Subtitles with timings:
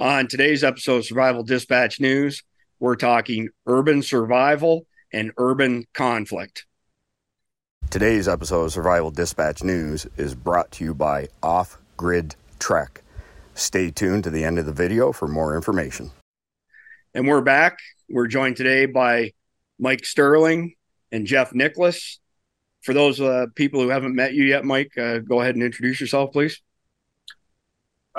[0.00, 2.42] On today's episode of Survival Dispatch News,
[2.78, 6.64] we're talking urban survival and urban conflict.
[7.90, 13.02] Today's episode of Survival Dispatch News is brought to you by Off Grid Trek.
[13.54, 16.12] Stay tuned to the end of the video for more information.
[17.12, 17.76] And we're back.
[18.08, 19.32] We're joined today by
[19.78, 20.76] Mike Sterling
[21.12, 22.16] and Jeff Niklaus.
[22.80, 26.00] For those uh, people who haven't met you yet, Mike, uh, go ahead and introduce
[26.00, 26.58] yourself, please.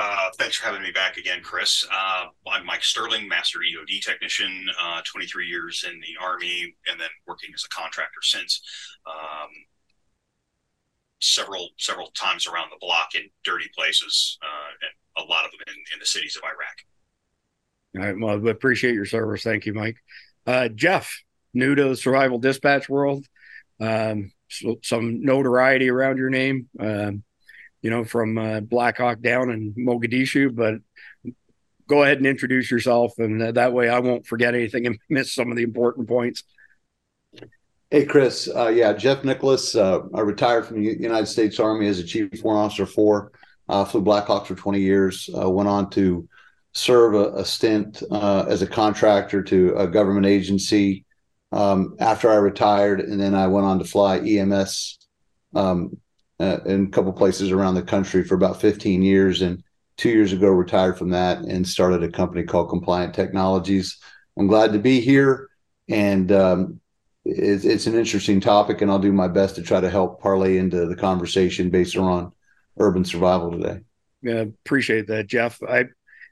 [0.03, 1.85] Uh, thanks for having me back again, Chris.
[1.93, 7.09] Uh, I'm Mike Sterling, Master EOD technician, uh, 23 years in the Army, and then
[7.27, 8.63] working as a contractor since.
[9.05, 9.49] Um,
[11.19, 15.59] several several times around the block in dirty places, uh, and a lot of them
[15.67, 16.79] in, in, the cities of Iraq.
[17.95, 18.19] All right.
[18.19, 19.43] Well, appreciate your service.
[19.43, 19.97] Thank you, Mike.
[20.47, 21.15] Uh, Jeff,
[21.53, 23.27] new to the survival dispatch world,
[23.79, 26.69] um, so, some notoriety around your name.
[26.79, 27.23] Um,
[27.81, 30.55] you know, from uh, Blackhawk down in Mogadishu.
[30.55, 30.75] But
[31.87, 35.51] go ahead and introduce yourself, and that way I won't forget anything and miss some
[35.51, 36.43] of the important points.
[37.89, 38.47] Hey, Chris.
[38.47, 39.77] Uh, yeah, Jeff Niklaus.
[39.77, 43.31] Uh, I retired from the United States Army as a Chief Warrant Officer four.
[43.67, 45.29] Uh, flew Blackhawks for 20 years.
[45.37, 46.27] Uh, went on to
[46.73, 51.05] serve a, a stint uh, as a contractor to a government agency
[51.51, 54.99] um, after I retired, and then I went on to fly EMS
[55.55, 55.97] um,
[56.41, 59.41] uh, in a couple places around the country for about 15 years.
[59.41, 59.63] And
[59.97, 63.99] two years ago, retired from that and started a company called Compliant Technologies.
[64.37, 65.49] I'm glad to be here.
[65.87, 66.79] And um,
[67.25, 70.57] it's, it's an interesting topic, and I'll do my best to try to help parlay
[70.57, 72.31] into the conversation based on
[72.79, 73.81] urban survival today.
[74.23, 75.61] Yeah, appreciate that, Jeff.
[75.63, 75.85] I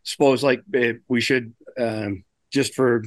[0.04, 3.04] suppose like eh, we should um, just for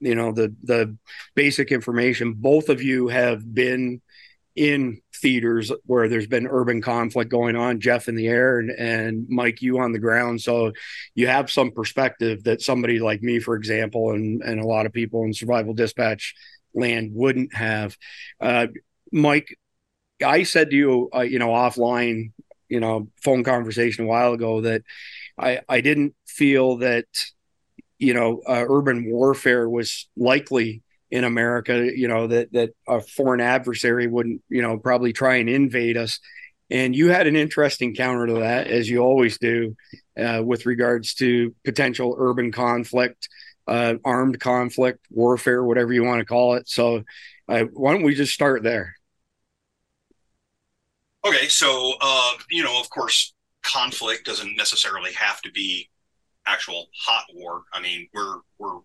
[0.00, 0.96] you know the the
[1.34, 2.34] basic information.
[2.34, 4.00] Both of you have been
[4.58, 9.26] in theaters where there's been urban conflict going on jeff in the air and, and
[9.28, 10.40] mike you on the ground.
[10.40, 10.72] So
[11.14, 14.92] you have some perspective that somebody like me for example and, and a lot of
[14.92, 16.34] people in survival dispatch
[16.74, 17.96] land wouldn't have.
[18.40, 18.66] Uh,
[19.10, 19.56] mike
[20.24, 22.32] i said to you uh, you know offline
[22.68, 24.82] you know phone conversation a while ago that
[25.38, 27.06] i i didn't feel that
[27.98, 33.40] you know uh, urban warfare was likely in America, you know, that that a foreign
[33.40, 36.20] adversary wouldn't, you know, probably try and invade us.
[36.70, 39.74] And you had an interesting counter to that, as you always do,
[40.18, 43.28] uh, with regards to potential urban conflict,
[43.66, 46.68] uh, armed conflict, warfare, whatever you want to call it.
[46.68, 47.04] So,
[47.48, 48.94] uh, why don't we just start there?
[51.24, 55.88] Okay, so uh, you know, of course, conflict doesn't necessarily have to be
[56.46, 57.62] actual hot war.
[57.72, 58.80] I mean, we're we're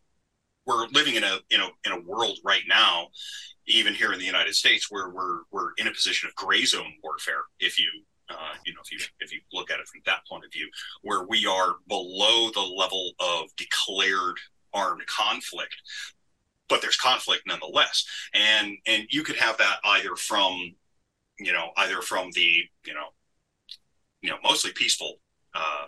[0.66, 3.08] we're living in a in a in a world right now,
[3.68, 6.94] even here in the United States, where we're we're in a position of gray zone
[7.04, 7.44] warfare.
[7.60, 7.90] If you
[8.30, 10.70] uh, you know if you if you look at it from that point of view,
[11.02, 14.38] where we are below the level of declared
[14.74, 15.76] armed conflict,
[16.70, 20.76] but there's conflict nonetheless, and and you could have that either from
[21.40, 23.08] you know either from the you know
[24.22, 25.20] you know mostly peaceful
[25.54, 25.86] uh,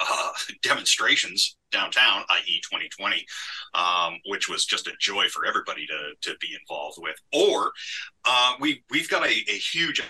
[0.00, 0.32] uh,
[0.62, 3.26] demonstrations downtown, i.e., 2020,
[3.74, 7.16] um, which was just a joy for everybody to to be involved with.
[7.32, 7.72] Or
[8.24, 10.02] uh, we we've got a, a, huge.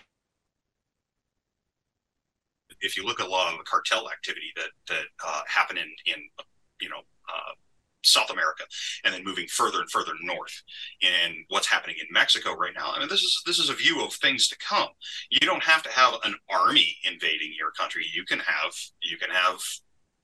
[2.81, 5.89] If you look at a lot of the cartel activity that that uh, happen in
[6.07, 6.23] in
[6.81, 7.53] you know uh,
[8.05, 8.65] South America,
[9.05, 10.63] and then moving further and further north
[11.01, 12.93] in what's happening in Mexico right now.
[12.93, 14.89] I mean, this is this is a view of things to come.
[15.31, 18.05] You don't have to have an army invading your country.
[18.13, 19.61] You can have you can have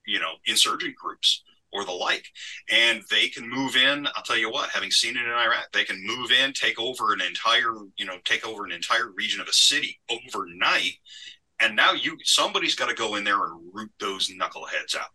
[0.09, 2.25] you know insurgent groups or the like
[2.71, 5.85] and they can move in i'll tell you what having seen it in iraq they
[5.85, 9.49] can move in take over an entire you know take over an entire region of
[9.49, 10.95] a city overnight
[11.61, 15.11] and now you somebody's got to go in there and root those knuckleheads out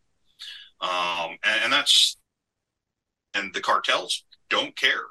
[0.83, 2.17] um, and, and that's
[3.33, 5.05] and the cartels don't care.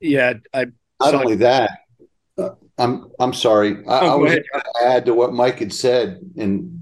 [0.00, 0.66] Yeah, I
[1.00, 1.70] not only that.
[2.36, 3.78] Uh, I'm I'm sorry.
[3.86, 6.81] I, oh, I was going to add to what Mike had said, and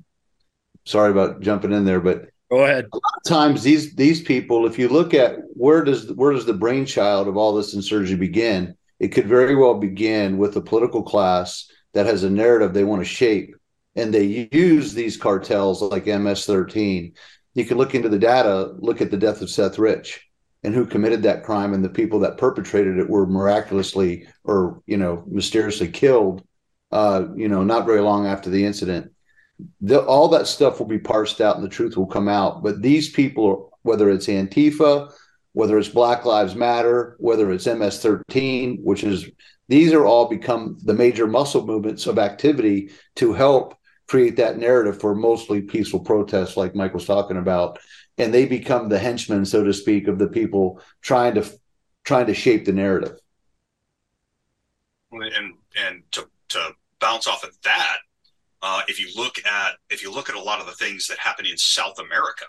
[0.90, 2.86] sorry about jumping in there, but go ahead.
[2.92, 6.47] A lot of times these these people, if you look at where does where does
[6.47, 8.76] the brainchild of all this insurgency begin?
[8.98, 13.00] It could very well begin with a political class that has a narrative they want
[13.00, 13.54] to shape,
[13.97, 17.15] and they use these cartels like MS-13
[17.54, 20.26] you can look into the data, look at the death of Seth Rich
[20.62, 24.97] and who committed that crime and the people that perpetrated it were miraculously or you
[24.97, 26.42] know mysteriously killed
[26.92, 29.10] uh, you know not very long after the incident
[29.80, 32.83] the, all that stuff will be parsed out and the truth will come out but
[32.83, 35.12] these people whether it's antifa
[35.53, 39.30] whether it's black lives matter whether it's ms13 which is
[39.68, 43.77] these are all become the major muscle movements of activity to help
[44.10, 47.78] create that narrative for mostly peaceful protests, like Mike was talking about,
[48.18, 51.48] and they become the henchmen, so to speak, of the people trying to
[52.03, 53.21] trying to shape the narrative.
[55.13, 57.98] And and to to bounce off of that,
[58.62, 61.18] uh, if you look at if you look at a lot of the things that
[61.18, 62.45] happen in South America,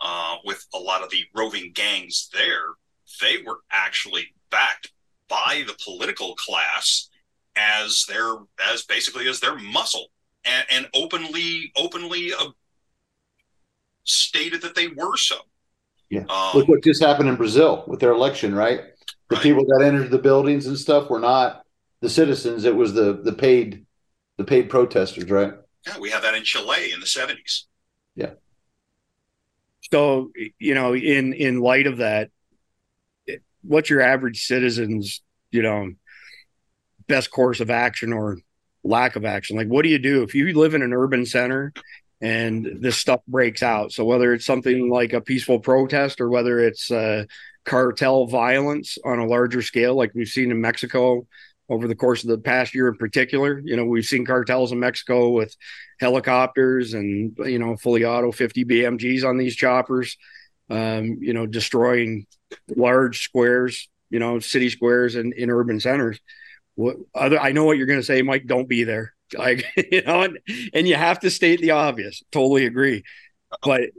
[0.00, 2.74] uh, with a lot of the roving gangs there,
[3.20, 4.92] they were actually backed
[5.28, 7.08] by the political class
[7.56, 8.34] as their
[8.72, 10.06] as basically as their muscle
[10.44, 12.50] and, and openly openly uh,
[14.04, 15.36] stated that they were so.
[16.10, 16.24] Yeah.
[16.30, 18.80] Um, Look what just happened in Brazil with their election, right?
[19.28, 19.42] The right.
[19.42, 21.62] people that entered the buildings and stuff were not
[22.00, 23.86] the citizens; it was the the paid
[24.38, 25.52] the paid protesters, right?
[25.86, 27.66] Yeah, we have that in Chile in the seventies.
[28.14, 28.30] Yeah.
[29.92, 32.30] So you know, in in light of that,
[33.62, 35.92] what's your average citizen's you know
[37.06, 38.38] best course of action or
[38.84, 39.56] lack of action?
[39.56, 41.72] Like, what do you do if you live in an urban center
[42.20, 43.92] and this stuff breaks out?
[43.92, 47.24] So whether it's something like a peaceful protest or whether it's uh,
[47.64, 51.26] cartel violence on a larger scale, like we've seen in Mexico
[51.68, 53.60] over the course of the past year in particular.
[53.64, 55.54] You know, we've seen cartels in Mexico with
[56.00, 60.16] helicopters and, you know, fully auto 50 BMGs on these choppers,
[60.70, 62.26] um, you know, destroying
[62.74, 66.18] large squares, you know, city squares and in urban centers.
[66.74, 69.14] What other, I know what you're going to say, Mike, don't be there.
[69.36, 70.38] Like, you know, and,
[70.72, 72.22] and you have to state the obvious.
[72.32, 73.04] Totally agree.
[73.62, 73.90] But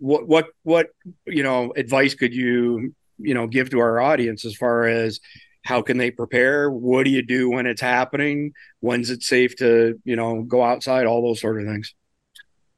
[0.00, 0.88] what, what, what,
[1.24, 5.20] you know, advice could you, you know, give to our audience as far as,
[5.66, 6.70] how can they prepare?
[6.70, 8.52] What do you do when it's happening?
[8.80, 11.06] When's it safe to you know go outside?
[11.06, 11.94] All those sort of things.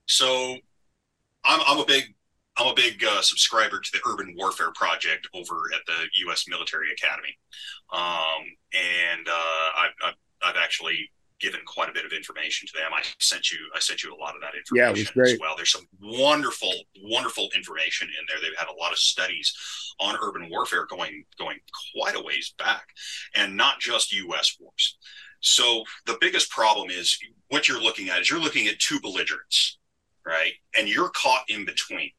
[0.06, 0.56] So
[1.44, 2.14] i'm, I'm a big
[2.56, 6.88] i'm a big uh, subscriber to the urban warfare project over at the u.s military
[6.92, 7.36] academy.
[7.92, 8.44] Um,
[8.74, 12.92] and uh, I've, I've, I've actually given quite a bit of information to them.
[12.94, 15.54] I sent you I sent you a lot of that information yeah, as well.
[15.56, 18.38] There's some wonderful, wonderful information in there.
[18.40, 19.54] They've had a lot of studies
[20.00, 21.58] on urban warfare going going
[21.94, 22.86] quite a ways back,
[23.34, 24.56] and not just U.S.
[24.60, 24.98] wars.
[25.40, 27.18] So the biggest problem is
[27.48, 29.78] what you're looking at is you're looking at two belligerents,
[30.26, 30.52] right?
[30.76, 32.10] And you're caught in between.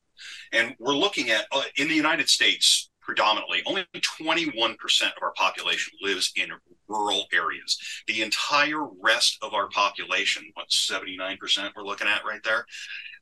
[0.52, 5.92] And we're looking at uh, in the United States predominantly only 21% of our population
[6.00, 6.50] lives in
[6.88, 7.76] rural areas.
[8.06, 12.68] The entire rest of our population, what 79% we're looking at right there,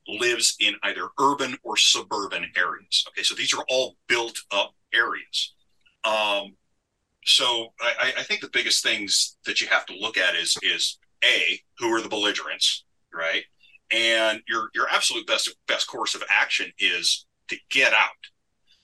[0.06, 3.06] lives in either urban or suburban areas.
[3.08, 5.54] Okay, so these are all built up areas.
[6.04, 6.54] Um,
[7.24, 10.98] so I, I think the biggest things that you have to look at is is
[11.24, 13.44] a who are the belligerents, right?
[13.90, 18.10] And your your absolute best best course of action is to get out.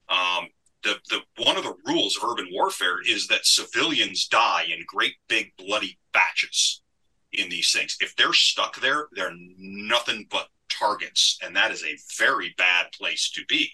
[0.09, 0.49] Um,
[0.85, 5.15] the, the one of the rules of urban warfare is that civilians die in great
[5.29, 6.83] big bloody batches
[7.33, 7.97] in these things.
[8.01, 13.31] If they're stuck there, they're nothing but targets, and that is a very bad place
[13.31, 13.71] to be.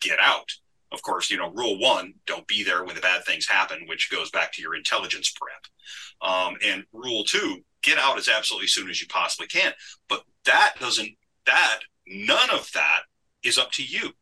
[0.00, 0.50] Get out.
[0.90, 4.10] Of course, you know, rule one, don't be there when the bad things happen, which
[4.10, 6.28] goes back to your intelligence prep.
[6.28, 9.72] Um, and rule two, get out as absolutely soon as you possibly can.
[10.08, 11.10] But that doesn't,
[11.46, 13.02] that, none of that
[13.42, 14.12] is up to you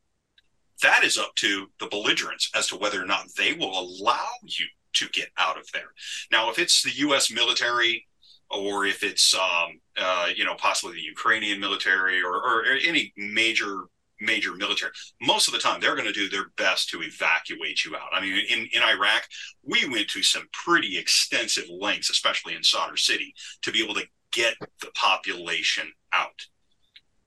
[0.82, 4.66] that is up to the belligerents as to whether or not they will allow you
[4.94, 5.92] to get out of there.
[6.32, 7.30] Now, if it's the U.S.
[7.30, 8.06] military,
[8.50, 13.84] or if it's um, uh, you know possibly the Ukrainian military or, or any major
[14.20, 17.96] major military, most of the time they're going to do their best to evacuate you
[17.96, 18.08] out.
[18.12, 19.26] I mean, in, in Iraq,
[19.64, 23.32] we went to some pretty extensive lengths, especially in Sadr City,
[23.62, 26.46] to be able to get the population out.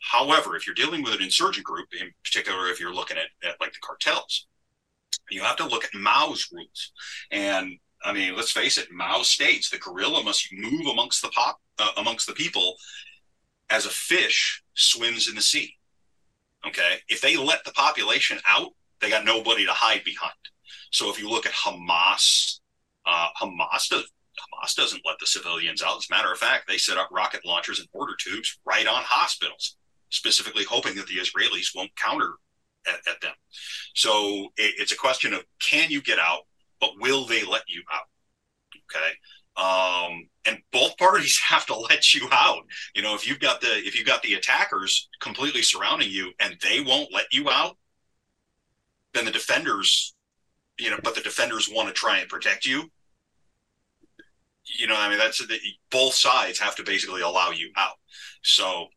[0.04, 3.60] However, if you're dealing with an insurgent group, in particular, if you're looking at, at
[3.62, 4.48] like the cartels,
[5.30, 6.92] you have to look at Mao's rules.
[7.32, 11.60] And I mean, let's face it, Mao states the guerrilla must move amongst the pop
[11.80, 12.76] uh, amongst the people
[13.70, 15.74] as a fish swims in the sea.
[16.68, 20.34] Okay, if they let the population out, they got nobody to hide behind.
[20.92, 22.60] So if you look at Hamas,
[23.06, 25.98] uh, Hamas does, Hamas doesn't let the civilians out.
[25.98, 29.02] As a matter of fact, they set up rocket launchers and mortar tubes right on
[29.04, 29.78] hospitals
[30.14, 32.34] specifically hoping that the Israelis won't counter
[32.88, 33.34] at, at them.
[33.96, 36.42] So it, it's a question of can you get out,
[36.80, 38.06] but will they let you out?
[38.96, 39.12] Okay.
[39.56, 42.64] Um, and both parties have to let you out.
[42.96, 46.58] You know, if you've got the if you've got the attackers completely surrounding you and
[46.62, 47.78] they won't let you out,
[49.14, 50.16] then the defenders,
[50.80, 52.92] you know, but the defenders want to try and protect you.
[54.80, 55.60] You know, I mean, that's the,
[55.92, 57.96] both sides have to basically allow you out.
[58.44, 58.88] So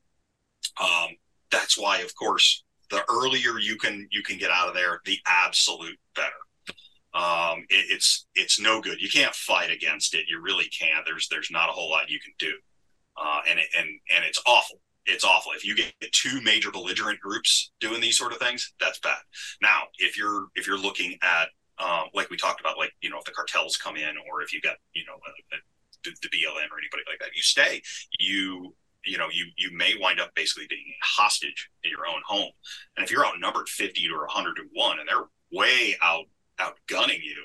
[0.80, 1.10] um,
[1.50, 5.18] that's why, of course, the earlier you can you can get out of there, the
[5.26, 6.30] absolute better.
[7.14, 9.00] Um, it, it's it's no good.
[9.00, 10.26] You can't fight against it.
[10.28, 11.04] You really can't.
[11.06, 12.52] There's there's not a whole lot you can do.
[13.16, 14.80] uh, and it, and and it's awful.
[15.06, 15.52] It's awful.
[15.52, 19.18] If you get two major belligerent groups doing these sort of things, that's bad.
[19.62, 23.18] Now, if you're if you're looking at um, like we talked about, like you know,
[23.18, 25.58] if the cartels come in, or if you got you know a, a,
[26.04, 27.82] the, the BLM or anybody like that, you stay.
[28.18, 28.74] You
[29.06, 32.50] you know, you you may wind up basically being a hostage in your own home.
[32.96, 36.24] And if you're outnumbered fifty to hundred to one, and they're way out
[36.58, 37.36] outgunning you,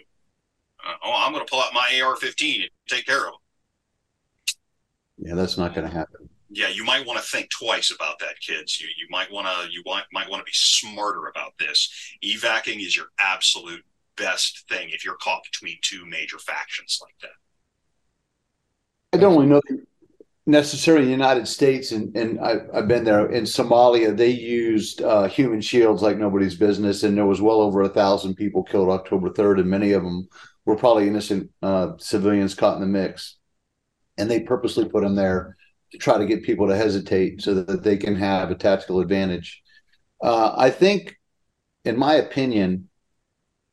[0.88, 3.34] uh, oh, I'm going to pull out my AR-15 and take care of them.
[5.18, 6.30] Yeah, that's not going to happen.
[6.50, 8.80] Yeah, you might want to think twice about that, kids.
[8.82, 11.89] You you might want to you want, might want to be smarter about this.
[12.22, 13.84] Evacing is your absolute
[14.18, 17.30] best thing if you're caught between two major factions like that.
[19.13, 19.62] I don't really know
[20.46, 24.16] necessarily in the United States, and, and I, have been there in Somalia.
[24.16, 28.36] They used uh, human shields like nobody's business, and there was well over a thousand
[28.36, 30.28] people killed October third, and many of them
[30.66, 33.38] were probably innocent uh, civilians caught in the mix.
[34.18, 35.58] And they purposely put them there
[35.92, 39.62] to try to get people to hesitate so that they can have a tactical advantage.
[40.22, 41.16] Uh, I think,
[41.86, 42.90] in my opinion,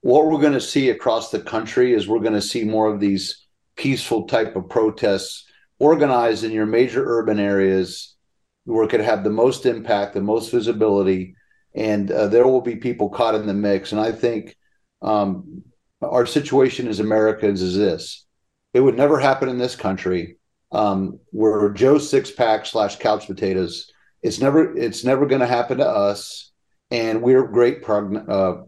[0.01, 3.01] what we're going to see across the country is we're going to see more of
[3.01, 3.47] these
[3.77, 5.45] peaceful type of protests
[5.79, 8.17] organized in your major urban areas
[8.65, 11.35] where it could have the most impact, the most visibility,
[11.75, 13.93] and uh, there will be people caught in the mix.
[13.93, 14.57] And I think
[15.01, 15.63] um,
[16.03, 18.27] our situation as Americans is this:
[18.75, 20.37] it would never happen in this country.
[20.71, 23.91] Um, we're Joe six pack slash couch potatoes.
[24.23, 26.51] It's never it's never going to happen to us,
[26.91, 28.65] and we're great progn- uh,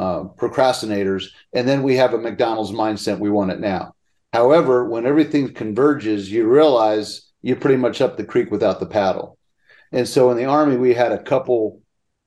[0.00, 1.26] uh, procrastinators.
[1.52, 3.18] And then we have a McDonald's mindset.
[3.18, 3.94] We want it now.
[4.34, 9.38] However, when everything converges, you realize you're pretty much up the creek without the paddle.
[9.92, 11.80] And so in the army, we had a couple,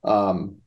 [0.06, 0.60] um,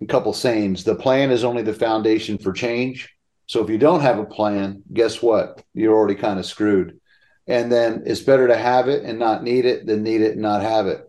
[0.00, 0.82] a couple sayings.
[0.82, 3.14] The plan is only the foundation for change.
[3.44, 5.62] So if you don't have a plan, guess what?
[5.74, 6.98] You're already kind of screwed.
[7.46, 10.40] And then it's better to have it and not need it than need it and
[10.40, 11.04] not have it.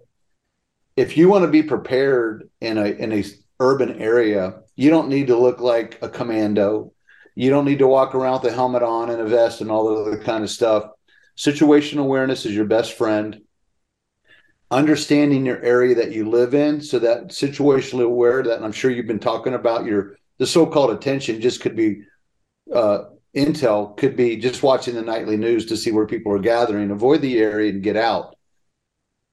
[0.97, 3.23] If you want to be prepared in a in a
[3.61, 6.91] urban area, you don't need to look like a commando
[7.35, 9.87] you don't need to walk around with a helmet on and a vest and all
[9.87, 10.85] the other kind of stuff.
[11.37, 13.41] Situational awareness is your best friend.
[14.69, 19.07] Understanding your area that you live in, so that situationally aware that I'm sure you've
[19.07, 22.03] been talking about your the so-called attention just could be
[22.73, 23.03] uh,
[23.35, 26.89] intel, could be just watching the nightly news to see where people are gathering.
[26.89, 28.35] Avoid the area and get out.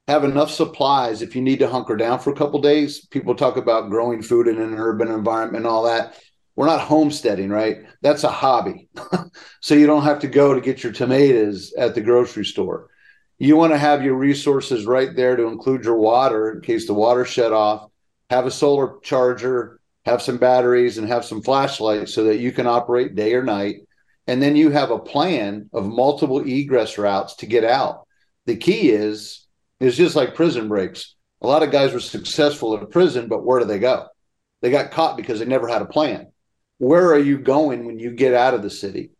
[0.06, 3.06] Have enough supplies if you need to hunker down for a couple days.
[3.06, 6.14] People talk about growing food in an urban environment and all that
[6.58, 7.84] we're not homesteading, right?
[8.02, 8.88] That's a hobby.
[9.60, 12.88] so you don't have to go to get your tomatoes at the grocery store.
[13.38, 16.94] You want to have your resources right there to include your water in case the
[16.94, 17.88] water shut off,
[18.28, 22.66] have a solar charger, have some batteries, and have some flashlights so that you can
[22.66, 23.76] operate day or night.
[24.26, 28.08] And then you have a plan of multiple egress routes to get out.
[28.46, 29.46] The key is,
[29.78, 31.14] is just like prison breaks.
[31.40, 34.08] A lot of guys were successful in prison, but where do they go?
[34.60, 36.32] They got caught because they never had a plan
[36.78, 39.10] where are you going when you get out of the city?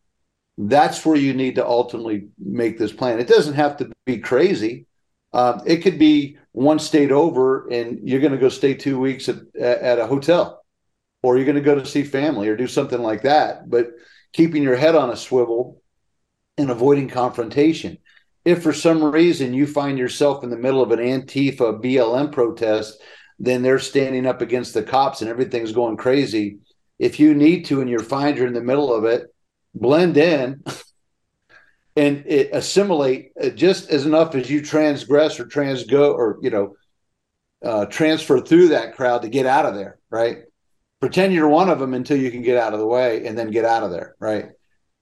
[0.57, 3.21] That's where you need to ultimately make this plan.
[3.21, 4.87] It doesn't have to be crazy.
[5.33, 9.29] Uh, it could be one state over, and you're going to go stay two weeks
[9.29, 10.65] at, at a hotel,
[11.23, 13.69] or you're going to go to see family or do something like that.
[13.69, 13.91] But
[14.33, 15.83] keeping your head on a swivel
[16.57, 17.99] and avoiding confrontation.
[18.45, 23.01] If for some reason you find yourself in the middle of an Antifa BLM protest,
[23.39, 26.59] then they're standing up against the cops and everything's going crazy
[26.99, 29.33] if you need to and you find you're in the middle of it,
[29.75, 30.63] blend in
[31.97, 36.75] and assimilate just as enough as you transgress or transgo or you know
[37.65, 40.39] uh, transfer through that crowd to get out of there, right?
[41.01, 43.51] Pretend you're one of them until you can get out of the way and then
[43.51, 44.51] get out of there, right?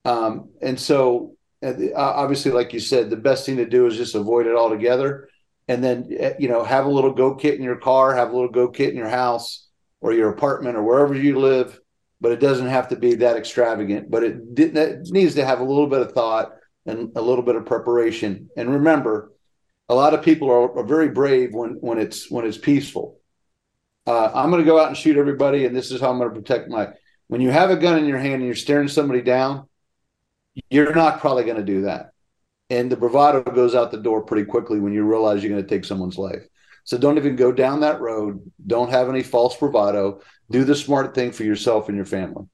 [0.05, 4.15] Um, and so, uh, obviously, like you said, the best thing to do is just
[4.15, 5.29] avoid it altogether,
[5.69, 8.33] and then uh, you know have a little go kit in your car, have a
[8.33, 9.67] little go kit in your house
[10.01, 11.81] or your apartment or wherever you live,
[12.21, 14.11] but it doesn't have to be that extravagant.
[14.11, 16.53] But it, it needs to have a little bit of thought
[16.87, 18.49] and a little bit of preparation.
[18.57, 19.33] And remember,
[19.89, 23.21] a lot of people are, are very brave when when it's when it's peaceful.
[24.07, 26.33] Uh, I'm going to go out and shoot everybody, and this is how I'm going
[26.33, 26.89] to protect my.
[27.29, 29.69] When you have a gun in your hand and you're staring somebody down,
[30.71, 32.11] you're not probably going to do that,
[32.71, 35.69] and the bravado goes out the door pretty quickly when you realize you're going to
[35.69, 36.47] take someone's life.
[36.87, 38.51] So don't even go down that road.
[38.67, 42.47] Don't have any false bravado do the smart thing for yourself and your family.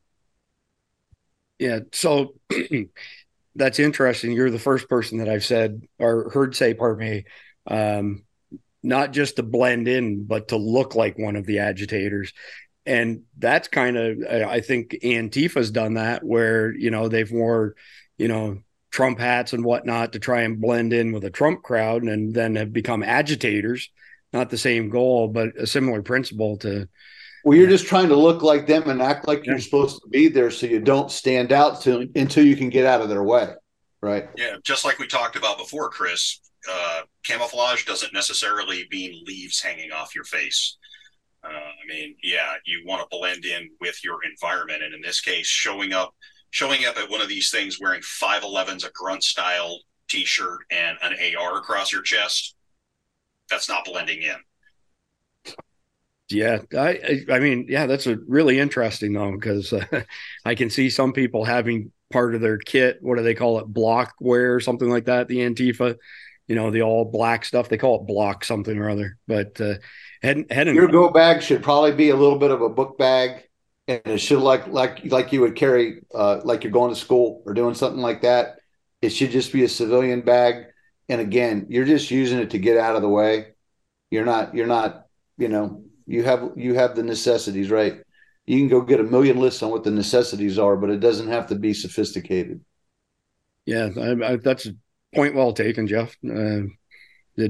[1.59, 1.81] Yeah.
[1.93, 2.35] So
[3.55, 4.33] that's interesting.
[4.33, 7.25] You're the first person that I've said or heard say, pardon me,
[7.67, 8.25] um,
[8.83, 12.33] not just to blend in, but to look like one of the agitators.
[12.85, 17.77] And that's kind of, I think Antifa's done that where, you know, they've more,
[18.19, 18.59] you know,
[18.91, 22.57] Trump hats and whatnot to try and blend in with a Trump crowd and then
[22.57, 23.89] have become agitators.
[24.33, 26.89] Not the same goal, but a similar principle to.
[27.45, 30.29] Well, you're just trying to look like them and act like you're supposed to be
[30.29, 33.49] there so you don't stand out to, until you can get out of their way.
[34.01, 34.29] Right.
[34.37, 34.57] Yeah.
[34.65, 40.15] Just like we talked about before, Chris, uh, camouflage doesn't necessarily mean leaves hanging off
[40.15, 40.77] your face.
[41.45, 45.21] Uh, I mean, yeah, you want to blend in with your environment, and in this
[45.21, 46.15] case, showing up
[46.51, 51.15] showing up at one of these things wearing 511s, a grunt style t-shirt, and an
[51.37, 52.55] AR across your chest,
[53.53, 54.37] that's not blending in.
[56.29, 59.85] Yeah, I I mean, yeah, that's a really interesting though because uh,
[60.45, 62.99] I can see some people having part of their kit.
[63.01, 63.67] What do they call it?
[63.67, 65.29] Block wear or something like that.
[65.29, 65.97] The Antifa,
[66.47, 67.69] you know, the all black stuff.
[67.69, 69.19] They call it block something or other.
[69.29, 69.75] But uh,
[70.23, 73.45] head, head your go bag should probably be a little bit of a book bag
[73.89, 77.43] and it should like like like you would carry uh, like you're going to school
[77.47, 78.57] or doing something like that.
[79.01, 80.67] It should just be a civilian bag.
[81.13, 83.49] And again, you're just using it to get out of the way.
[84.11, 88.01] You're not you're not you know you have you have the necessities right.
[88.47, 91.29] You can go get a million lists on what the necessities are, but it doesn't
[91.29, 92.63] have to be sophisticated.
[93.67, 94.73] Yeah, I, I, that's a
[95.15, 96.17] point well taken, Jeff.
[96.27, 96.63] Uh,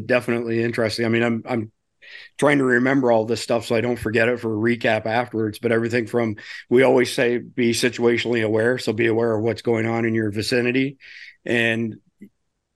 [0.06, 1.06] definitely interesting.
[1.06, 1.72] I mean, I'm I'm
[2.38, 5.60] trying to remember all this stuff so I don't forget it for a recap afterwards.
[5.60, 6.34] But everything from
[6.68, 10.32] we always say be situationally aware, so be aware of what's going on in your
[10.32, 10.96] vicinity.
[11.44, 12.00] And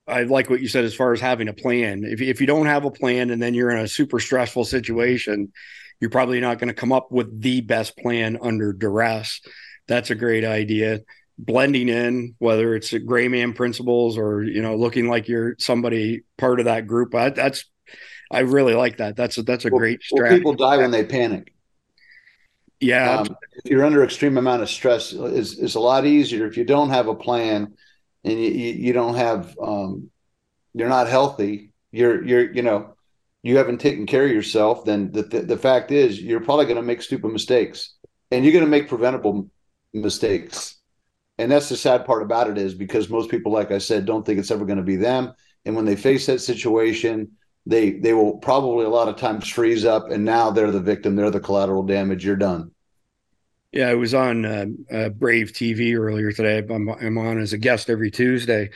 [0.07, 2.03] I like what you said as far as having a plan.
[2.03, 5.51] If if you don't have a plan and then you're in a super stressful situation,
[5.99, 9.41] you're probably not going to come up with the best plan under duress.
[9.87, 11.01] That's a great idea.
[11.37, 16.59] Blending in, whether it's gray man principles or you know looking like you're somebody part
[16.59, 17.65] of that group, that's
[18.31, 19.15] I really like that.
[19.15, 20.43] That's a, that's a well, great strategy.
[20.43, 21.53] Well, people die when they panic.
[22.79, 23.19] Yeah.
[23.19, 26.63] Um, if you're under extreme amount of stress, it's, it's a lot easier if you
[26.63, 27.73] don't have a plan
[28.27, 30.09] and you, you, don't have, um,
[30.73, 31.71] you're not healthy.
[31.91, 32.93] You're, you're, you know,
[33.43, 34.85] you haven't taken care of yourself.
[34.85, 37.95] Then the, the, the fact is you're probably going to make stupid mistakes
[38.31, 39.49] and you're going to make preventable
[39.93, 40.75] mistakes.
[41.37, 44.25] And that's the sad part about it is because most people, like I said, don't
[44.25, 45.33] think it's ever going to be them.
[45.65, 47.31] And when they face that situation,
[47.67, 51.15] they they will probably a lot of times freeze up and now they're the victim
[51.15, 52.71] they're the collateral damage you're done
[53.71, 56.59] yeah i was on uh, uh, brave tv earlier today.
[56.59, 58.69] I'm, I'm, on as a guest every tuesday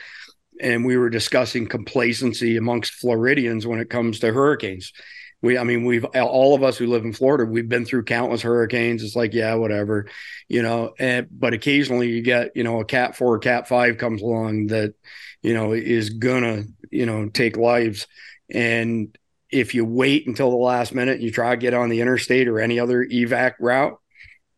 [0.60, 4.92] and we were discussing complacency amongst floridians when it comes to hurricanes.
[5.40, 8.42] We i mean we've all of us who live in florida we've been through countless
[8.42, 9.02] hurricanes.
[9.02, 10.06] It's like yeah whatever
[10.48, 14.22] you know and, but occasionally you get you know a cat 4 cat 5 comes
[14.22, 14.94] along that
[15.42, 18.06] you know is gonna you know take lives.
[18.54, 19.16] And
[19.50, 22.60] if you wait until the last minute you try to get on the interstate or
[22.60, 23.98] any other evac route,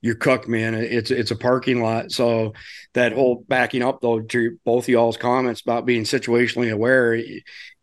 [0.04, 0.74] you're cooked, man.
[0.74, 2.12] It's it's a parking lot.
[2.12, 2.52] So
[2.92, 7.18] that whole backing up though to both y'all's comments about being situationally aware,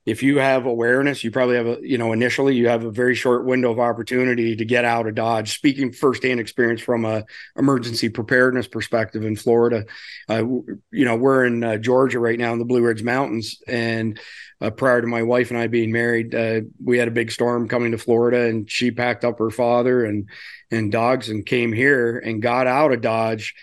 [0.05, 3.15] if you have awareness, you probably have a, you know, initially you have a very
[3.15, 5.55] short window of opportunity to get out of Dodge.
[5.55, 7.23] Speaking firsthand experience from a
[7.57, 9.85] emergency preparedness perspective in Florida,
[10.29, 14.19] uh, you know, we're in uh, Georgia right now in the Blue Ridge Mountains, and
[14.61, 17.67] uh, prior to my wife and I being married, uh, we had a big storm
[17.67, 20.29] coming to Florida, and she packed up her father and
[20.69, 23.55] and dogs and came here and got out of Dodge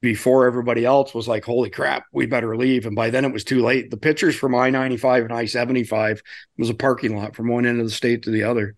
[0.00, 2.84] before everybody else was like, holy crap, we better leave.
[2.84, 3.90] And by then it was too late.
[3.90, 6.22] The pictures from I 95 and I 75
[6.58, 8.74] was a parking lot from one end of the state to the other.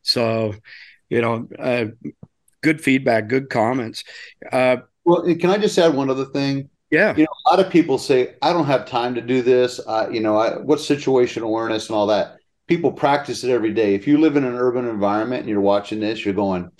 [0.00, 0.54] So,
[1.10, 1.86] you know, uh,
[2.62, 4.04] good feedback, good comments.
[4.50, 6.70] Uh, well, can I just add one other thing?
[6.90, 7.14] Yeah.
[7.16, 9.80] You know, a lot of people say, I don't have time to do this.
[9.86, 12.36] Uh, you know, I, what situation awareness and all that.
[12.66, 13.94] People practice it every day.
[13.94, 16.70] If you live in an urban environment and you're watching this, you're going,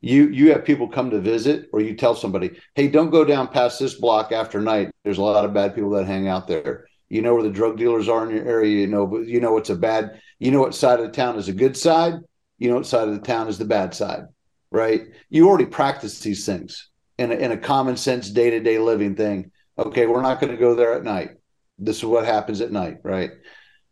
[0.00, 3.48] you you have people come to visit or you tell somebody hey don't go down
[3.48, 6.86] past this block after night there's a lot of bad people that hang out there
[7.08, 9.52] you know where the drug dealers are in your area you know but you know
[9.52, 12.14] what's a bad you know what side of the town is a good side
[12.58, 14.24] you know what side of the town is the bad side
[14.70, 19.50] right you already practice these things in a, in a common sense day-to-day living thing.
[19.78, 21.30] Okay we're not going to go there at night.
[21.78, 23.30] This is what happens at night right?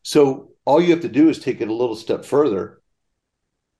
[0.03, 2.81] So all you have to do is take it a little step further.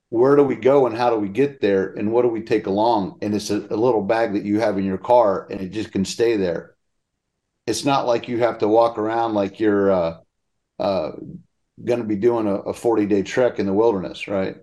[0.09, 2.67] Where do we go and how do we get there and what do we take
[2.67, 3.17] along?
[3.21, 5.91] And it's a, a, little bag that you have in your car and it just
[5.91, 6.75] can stay there.
[7.65, 10.17] It's not like you have to walk around like you're uh,
[10.79, 11.11] uh,
[11.83, 14.57] going to be doing a, a 40 day trek in the wilderness right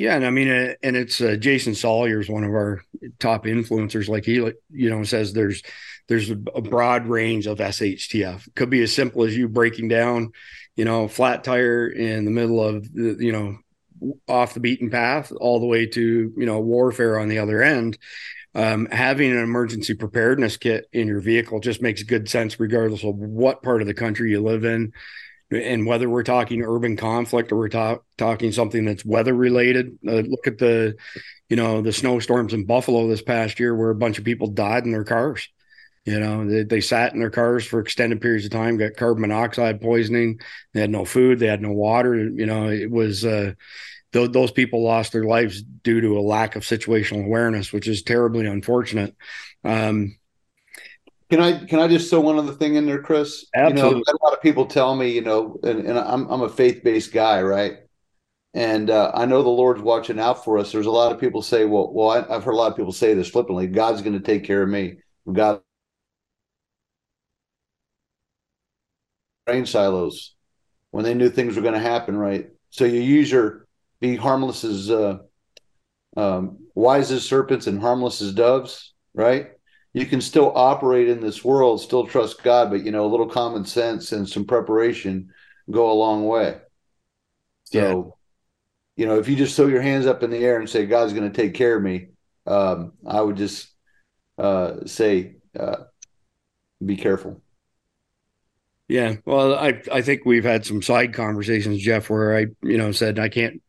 [0.00, 2.82] yeah and i mean uh, and it's uh, jason sawyer is one of our
[3.18, 4.08] top influencers.
[4.08, 5.62] Like he you know says there's
[6.08, 10.32] there's a, a broad range of shtf could be as simple as you breaking down
[10.76, 13.58] you know flat tire in the middle of the, you know
[14.28, 17.98] off the beaten path all the way to you know warfare on the other end.
[18.52, 23.14] Um, having an emergency preparedness kit in your vehicle just makes good sense regardless of
[23.14, 24.92] what part of the country you live in
[25.50, 30.20] and whether we're talking urban conflict or we're talk, talking something that's weather related uh,
[30.20, 30.96] look at the
[31.48, 34.84] you know the snowstorms in buffalo this past year where a bunch of people died
[34.84, 35.48] in their cars
[36.04, 39.22] you know they, they sat in their cars for extended periods of time got carbon
[39.22, 40.40] monoxide poisoning
[40.72, 43.52] they had no food they had no water you know it was uh
[44.12, 48.02] th- those people lost their lives due to a lack of situational awareness, which is
[48.02, 49.14] terribly unfortunate.
[49.64, 50.16] Um,
[51.30, 53.46] can I can I just throw one other thing in there, Chris?
[53.54, 53.98] Absolutely.
[53.98, 56.48] You know, a lot of people tell me, you know, and, and I'm I'm a
[56.48, 57.78] faith based guy, right?
[58.52, 60.72] And uh, I know the Lord's watching out for us.
[60.72, 62.92] There's a lot of people say, well, well, I, have heard a lot of people
[62.92, 64.96] say this flippantly: God's going to take care of me.
[65.32, 65.60] God,
[69.46, 70.34] grain silos
[70.90, 72.48] when they knew things were going to happen, right?
[72.70, 73.68] So you use your
[74.00, 75.18] be harmless as uh,
[76.16, 79.52] um, wise as serpents and harmless as doves, right?
[79.92, 83.28] You can still operate in this world, still trust God, but you know, a little
[83.28, 85.30] common sense and some preparation
[85.70, 86.58] go a long way.
[87.64, 88.16] So,
[88.96, 89.02] yeah.
[89.02, 91.12] you know, if you just throw your hands up in the air and say God's
[91.12, 92.08] going to take care of me,
[92.46, 93.68] um, I would just
[94.38, 95.76] uh, say, uh,
[96.84, 97.42] be careful.
[98.88, 102.90] Yeah, well, I I think we've had some side conversations, Jeff, where I you know
[102.90, 103.62] said I can't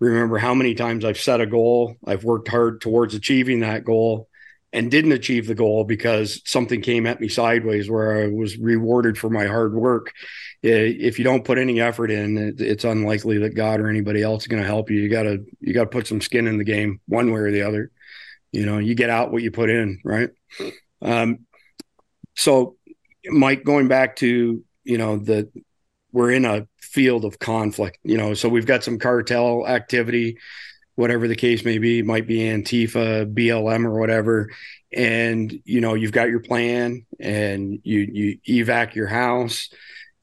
[0.00, 4.30] remember how many times I've set a goal, I've worked hard towards achieving that goal,
[4.72, 9.18] and didn't achieve the goal because something came at me sideways where I was rewarded
[9.18, 10.12] for my hard work.
[10.62, 14.48] If you don't put any effort in, it's unlikely that God or anybody else is
[14.48, 15.00] going to help you.
[15.00, 17.90] You gotta you gotta put some skin in the game, one way or the other.
[18.52, 20.30] You know, you get out what you put in, right?
[21.00, 21.40] Um,
[22.34, 22.76] so
[23.26, 25.50] Mike, going back to you know the
[26.12, 30.38] we're in a field of conflict, you know, so we've got some cartel activity,
[30.94, 34.50] whatever the case may be, might be Antifa, BLM, or whatever,
[34.92, 39.70] and you know you've got your plan, and you you evac your house,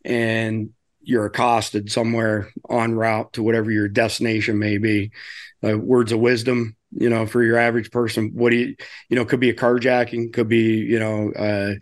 [0.05, 5.12] and you're accosted somewhere en route to whatever your destination may be.
[5.62, 8.75] Uh, words of wisdom, you know, for your average person, what do you,
[9.10, 11.73] you know, could be a carjacking, could be, you know, uh,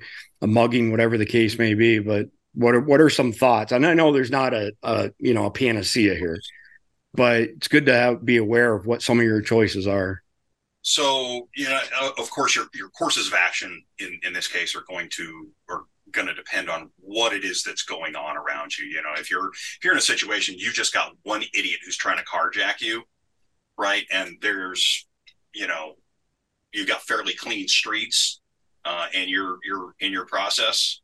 [0.41, 1.99] a mugging, whatever the case may be.
[1.99, 3.71] But what are what are some thoughts?
[3.71, 6.39] And I know there's not a, a you know a panacea here,
[7.13, 10.21] but it's good to have, be aware of what some of your choices are.
[10.81, 14.75] So you know, uh, of course, your your courses of action in in this case
[14.75, 18.77] are going to are going to depend on what it is that's going on around
[18.77, 18.85] you.
[18.85, 21.97] You know, if you're if you're in a situation, you've just got one idiot who's
[21.97, 23.03] trying to carjack you,
[23.77, 24.05] right?
[24.11, 25.05] And there's
[25.53, 25.95] you know,
[26.73, 28.39] you've got fairly clean streets
[28.85, 31.01] uh, and you're you're in your process,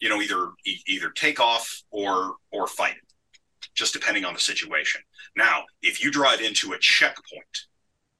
[0.00, 0.50] you know, either
[0.86, 3.07] either take off or or fight it,
[3.78, 5.00] just depending on the situation.
[5.36, 7.66] Now, if you drive into a checkpoint,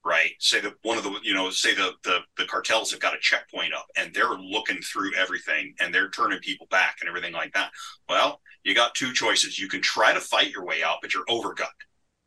[0.05, 0.31] right?
[0.39, 3.21] Say that one of the you know, say the the the cartels have got a
[3.21, 7.53] checkpoint up and they're looking through everything and they're turning people back and everything like
[7.55, 7.71] that.
[8.09, 9.59] Well, you got two choices.
[9.59, 11.67] You can try to fight your way out, but you're overgunned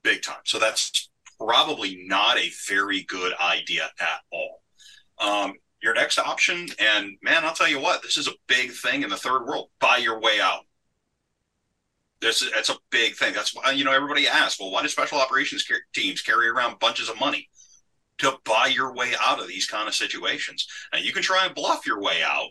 [0.04, 0.42] big time.
[0.46, 4.62] So that's probably not a very good idea at all.
[5.20, 6.68] Um, your next option.
[6.80, 9.70] And man, I'll tell you what, this is a big thing in the third world.
[9.80, 10.62] Buy your way out.
[12.22, 13.34] It's a big thing.
[13.34, 17.10] That's why, you know, everybody asks, well, why do special operations teams carry around bunches
[17.10, 17.50] of money?
[18.20, 20.68] To buy your way out of these kind of situations.
[20.94, 22.50] And you can try and bluff your way out,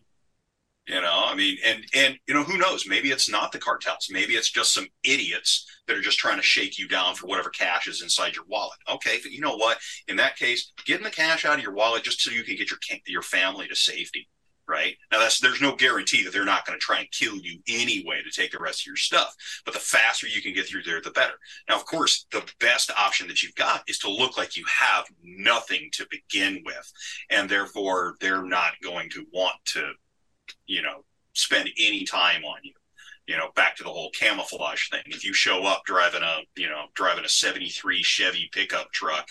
[0.89, 2.89] you know, I mean, and and you know, who knows?
[2.89, 4.09] Maybe it's not the cartels.
[4.11, 7.51] Maybe it's just some idiots that are just trying to shake you down for whatever
[7.51, 8.79] cash is inside your wallet.
[8.93, 9.79] Okay, but you know what?
[10.09, 12.71] In that case, getting the cash out of your wallet just so you can get
[12.71, 14.29] your your family to safety.
[14.71, 17.59] Right now, that's there's no guarantee that they're not going to try and kill you
[17.69, 19.35] anyway to take the rest of your stuff.
[19.65, 21.35] But the faster you can get through there, the better.
[21.69, 25.07] Now, of course, the best option that you've got is to look like you have
[25.25, 26.93] nothing to begin with,
[27.31, 29.93] and therefore they're not going to want to
[30.67, 31.05] you know,
[31.35, 32.73] spend any time on you.
[33.27, 35.03] You know, back to the whole camouflage thing.
[35.07, 39.29] If you show up driving a, you know, driving a 73 Chevy pickup truck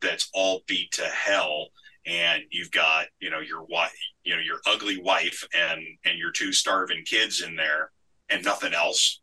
[0.00, 1.68] that's all beat to hell
[2.10, 6.32] and you've got, you know, your wife, you know, your ugly wife and and your
[6.32, 7.92] two starving kids in there
[8.28, 9.20] and nothing else,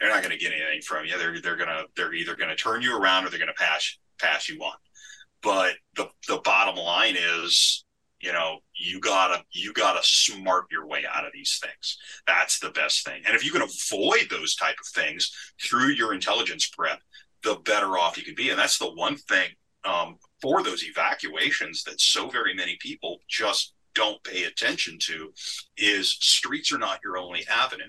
[0.00, 1.16] they're not going to get anything from you.
[1.16, 3.98] They're they're gonna they're either going to turn you around or they're going to pass
[4.18, 4.74] pass you on.
[5.42, 7.84] But the the bottom line is
[8.20, 12.70] you know you gotta you gotta smart your way out of these things that's the
[12.70, 15.30] best thing and if you can avoid those type of things
[15.62, 16.98] through your intelligence prep
[17.42, 19.50] the better off you can be and that's the one thing
[19.84, 25.32] um, for those evacuations that so very many people just don't pay attention to
[25.76, 27.88] is streets are not your only avenue.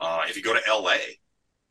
[0.00, 0.96] Uh, if you go to la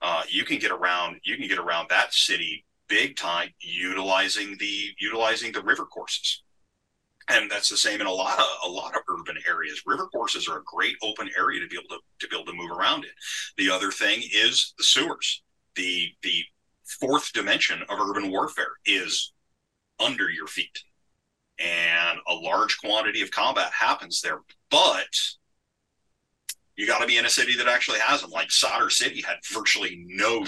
[0.03, 4.89] uh, you can get around you can get around that city big time utilizing the
[4.99, 6.43] utilizing the river courses.
[7.29, 9.81] And that's the same in a lot of a lot of urban areas.
[9.85, 12.57] River courses are a great open area to be able to, to be able to
[12.57, 13.11] move around in.
[13.57, 15.41] The other thing is the sewers.
[15.75, 16.43] The the
[16.99, 19.31] fourth dimension of urban warfare is
[20.01, 20.83] under your feet
[21.59, 25.05] and a large quantity of combat happens there but
[26.81, 28.31] you got to be in a city that actually has them.
[28.31, 30.45] Like Sadr City had virtually no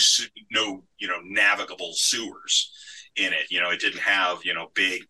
[0.51, 2.71] no you know navigable sewers
[3.15, 3.51] in it.
[3.51, 5.03] You know, it didn't have you know big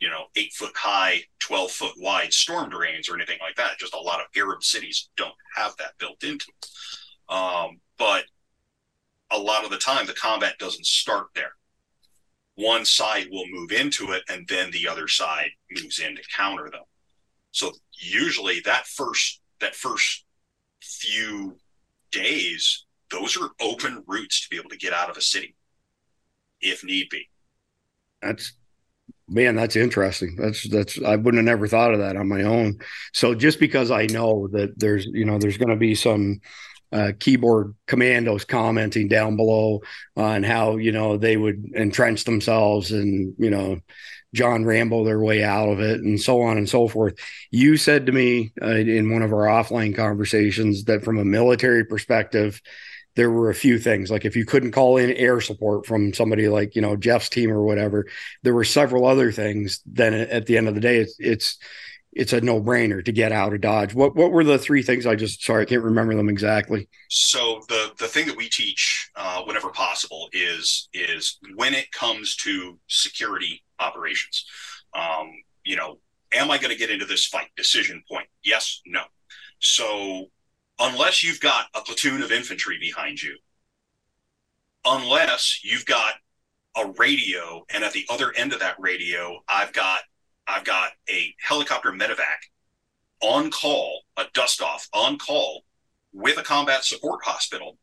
[0.00, 3.78] you know eight foot high, twelve foot wide storm drains or anything like that.
[3.78, 7.36] Just a lot of Arab cities don't have that built into them.
[7.36, 8.24] Um, but
[9.30, 11.52] a lot of the time, the combat doesn't start there.
[12.58, 16.68] One side will move into it, and then the other side moves in to counter
[16.70, 16.82] them.
[17.52, 20.24] So usually, that first that first
[20.82, 21.56] few
[22.10, 25.54] days, those are open routes to be able to get out of a city
[26.60, 27.28] if need be.
[28.22, 28.52] That's
[29.28, 30.34] man, that's interesting.
[30.36, 32.80] That's that's I wouldn't have never thought of that on my own.
[33.12, 36.40] So just because I know that there's you know there's going to be some
[36.92, 39.80] uh, keyboard commandos commenting down below
[40.16, 43.78] on how you know they would entrench themselves and you know
[44.34, 47.14] John Rambo their way out of it and so on and so forth.
[47.50, 51.84] You said to me uh, in one of our offline conversations that from a military
[51.84, 52.60] perspective,
[53.16, 56.48] there were a few things like if you couldn't call in air support from somebody
[56.48, 58.06] like you know Jeff's team or whatever,
[58.42, 59.80] there were several other things.
[59.86, 61.58] Then at the end of the day, it's it's
[62.18, 63.94] it's a no brainer to get out of Dodge.
[63.94, 66.88] What what were the three things I just sorry I can't remember them exactly.
[67.08, 72.34] So the the thing that we teach uh, whenever possible is is when it comes
[72.36, 74.44] to security operations.
[74.94, 75.30] Um,
[75.64, 75.98] you know,
[76.34, 77.50] am I going to get into this fight?
[77.56, 79.02] Decision point: yes, no.
[79.60, 80.26] So
[80.80, 83.36] unless you've got a platoon of infantry behind you,
[84.84, 86.14] unless you've got
[86.76, 90.00] a radio, and at the other end of that radio, I've got
[90.48, 92.48] I've got a helicopter medevac
[93.20, 95.64] on call, a dust off on call
[96.12, 97.78] with a combat support hospital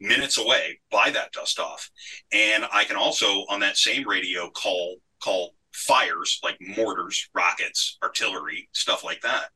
[0.00, 1.90] minutes away by that dust off.
[2.32, 8.68] And I can also on that same radio call call fires like mortars, rockets, artillery,
[8.72, 9.50] stuff like that.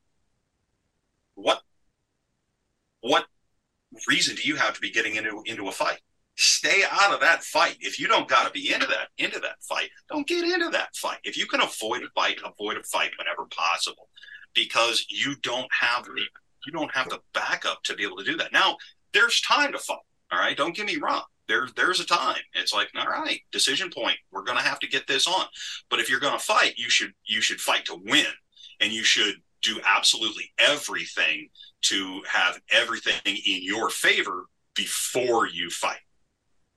[1.34, 1.62] What
[3.00, 3.26] what
[4.08, 6.00] reason do you have to be getting into into a fight?
[6.36, 7.76] Stay out of that fight.
[7.80, 10.94] If you don't got to be into that into that fight, don't get into that
[10.96, 11.18] fight.
[11.24, 14.08] If you can avoid a fight, avoid a fight whenever possible,
[14.54, 16.20] because you don't have the
[16.66, 18.52] you don't have the backup to be able to do that.
[18.52, 18.76] Now
[19.12, 19.98] there's time to fight.
[20.32, 21.22] All right, don't get me wrong.
[21.46, 22.40] There's there's a time.
[22.54, 24.16] It's like all right, decision point.
[24.32, 25.46] We're gonna have to get this on.
[25.90, 28.26] But if you're gonna fight, you should you should fight to win,
[28.80, 31.48] and you should do absolutely everything
[31.82, 35.98] to have everything in your favor before you fight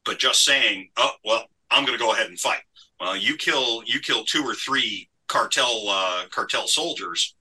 [0.08, 2.62] but just saying, oh well, I'm going to go ahead and fight.
[3.00, 7.36] Well, you kill you kill two or three cartel uh, cartel soldiers,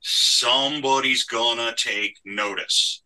[0.00, 3.02] somebody's gonna take notice.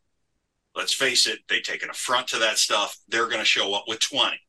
[0.77, 2.99] Let's face it, they take an affront to that stuff.
[3.09, 4.41] They're to show up with twenty.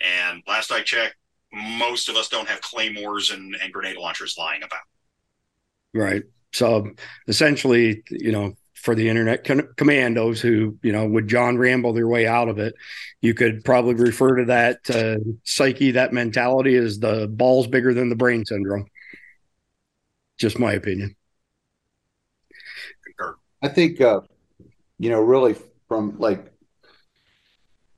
[0.00, 1.16] And last I checked,
[1.52, 4.80] most of us don't have claymores and, and grenade launchers lying about.
[5.94, 6.22] Right.
[6.52, 6.90] So
[7.26, 12.08] essentially, you know, for the internet con- commandos who you know would John Rambo their
[12.08, 12.74] way out of it.
[13.20, 18.08] You could probably refer to that uh, psyche, that mentality, as the balls bigger than
[18.08, 18.86] the brain syndrome.
[20.38, 21.16] Just my opinion.
[23.60, 24.20] I think uh,
[24.98, 25.56] you know really
[25.88, 26.52] from like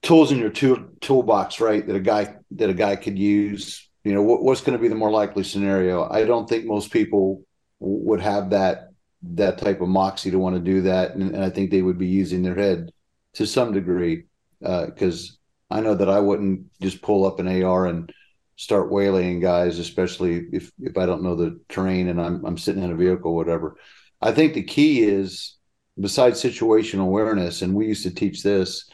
[0.02, 1.86] tools in your tool, toolbox, right?
[1.86, 3.86] That a guy that a guy could use.
[4.02, 6.08] You know, what, what's going to be the more likely scenario?
[6.08, 7.44] I don't think most people
[7.80, 8.89] would have that
[9.22, 11.98] that type of moxie to want to do that, and, and I think they would
[11.98, 12.90] be using their head
[13.34, 14.24] to some degree
[14.60, 15.38] because
[15.70, 18.12] uh, I know that I wouldn't just pull up an AR and
[18.56, 22.82] start waylaying guys, especially if if I don't know the terrain and I'm I'm sitting
[22.82, 23.76] in a vehicle, whatever.
[24.20, 25.56] I think the key is
[25.98, 28.88] besides situational awareness, and we used to teach this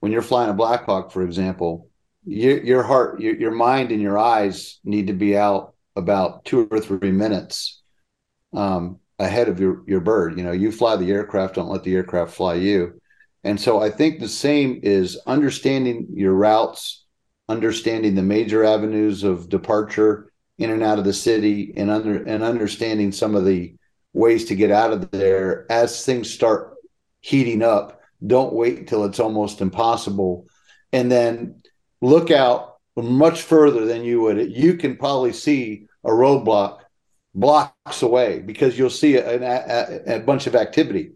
[0.00, 1.88] when you're flying a Blackhawk, for example,
[2.24, 6.68] your, your heart, your, your mind, and your eyes need to be out about two
[6.70, 7.82] or three minutes
[8.52, 10.38] um, ahead of your your bird.
[10.38, 13.00] You know, you fly the aircraft, don't let the aircraft fly you.
[13.44, 17.04] And so I think the same is understanding your routes,
[17.48, 22.42] understanding the major avenues of departure in and out of the city, and under and
[22.42, 23.74] understanding some of the
[24.12, 26.74] ways to get out of there as things start
[27.20, 28.00] heating up.
[28.26, 30.48] Don't wait until it's almost impossible,
[30.92, 31.62] and then
[32.00, 34.50] look out much further than you would.
[34.50, 36.80] You can probably see a roadblock
[37.34, 41.12] blocks away because you'll see a, a, a bunch of activity.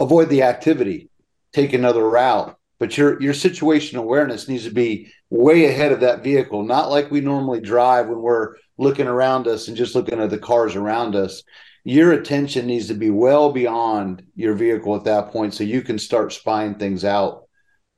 [0.00, 1.08] Avoid the activity.
[1.52, 2.56] take another route.
[2.80, 7.10] But your your situation awareness needs to be way ahead of that vehicle, not like
[7.10, 11.14] we normally drive when we're looking around us and just looking at the cars around
[11.14, 11.42] us.
[11.84, 15.98] Your attention needs to be well beyond your vehicle at that point so you can
[15.98, 17.44] start spying things out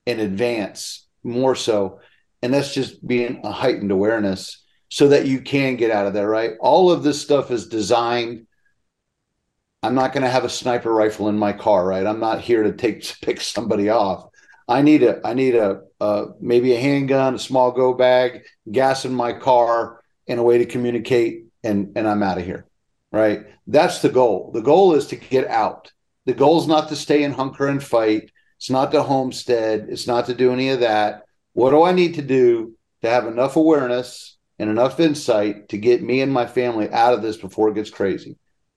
[0.04, 2.00] in advance more so.
[2.42, 6.28] And that's just being a heightened awareness so that you can get out of there,
[6.28, 6.52] right?
[6.60, 8.46] All of this stuff is designed.
[9.82, 12.06] I'm not going to have a sniper rifle in my car, right?
[12.06, 14.28] I'm not here to take to pick somebody off.
[14.68, 15.82] I need a I need a,
[16.40, 20.66] maybe a handgun, a small go bag, gas in my car, and a way to
[20.66, 22.66] communicate, and and I'm out of here,
[23.12, 23.46] right?
[23.68, 24.50] That's the goal.
[24.52, 25.92] The goal is to get out.
[26.24, 28.32] The goal is not to stay and hunker and fight.
[28.56, 29.86] It's not to homestead.
[29.88, 31.26] It's not to do any of that.
[31.52, 36.02] What do I need to do to have enough awareness and enough insight to get
[36.02, 38.36] me and my family out of this before it gets crazy.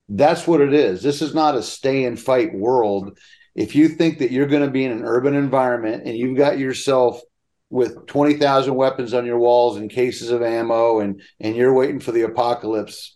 [0.10, 1.02] That's what it is.
[1.02, 3.18] This is not a stay and fight world.
[3.56, 6.58] If you think that you're going to be in an urban environment and you've got
[6.58, 7.22] yourself
[7.70, 12.12] with 20,000 weapons on your walls and cases of ammo and and you're waiting for
[12.12, 13.16] the apocalypse,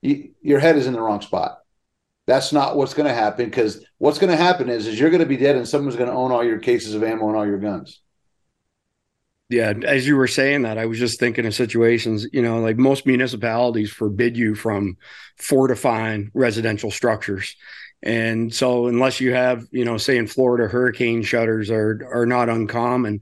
[0.00, 1.58] you, your head is in the wrong spot.
[2.26, 5.20] That's not what's going to happen because what's going to happen is is you're going
[5.20, 7.46] to be dead and someone's going to own all your cases of ammo and all
[7.46, 8.00] your guns
[9.48, 12.76] yeah, as you were saying that, I was just thinking of situations, you know, like
[12.76, 14.96] most municipalities forbid you from
[15.36, 17.56] fortifying residential structures.
[18.02, 22.48] And so unless you have, you know, say in Florida, hurricane shutters are are not
[22.48, 23.20] uncommon.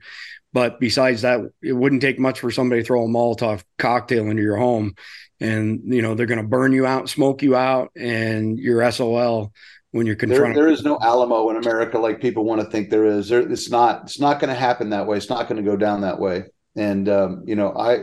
[0.52, 4.42] But besides that, it wouldn't take much for somebody to throw a Molotov cocktail into
[4.42, 4.94] your home
[5.42, 9.52] and you know they're going to burn you out, smoke you out, and you're SOL
[9.92, 10.56] when you're confronted.
[10.56, 13.28] There, there is no Alamo in America like people want to think there is.
[13.28, 14.02] There, it's not.
[14.04, 15.16] It's not going to happen that way.
[15.16, 16.44] It's not going to go down that way.
[16.74, 17.98] And um, you know, I,